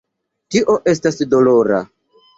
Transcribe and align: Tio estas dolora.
Tio 0.55 0.77
estas 0.95 1.23
dolora. 1.35 1.83